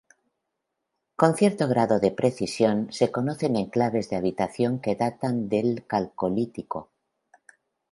[1.15, 6.89] Con cierto grado de precisión se conocen enclaves de habitación que datan del Calcolítico.